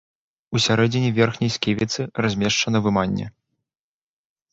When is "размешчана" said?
2.27-2.81